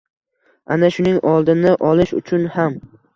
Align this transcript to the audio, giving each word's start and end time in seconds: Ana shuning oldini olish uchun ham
Ana 0.75 0.87
shuning 0.95 1.19
oldini 1.31 1.73
olish 1.91 2.15
uchun 2.21 2.49
ham 2.57 2.79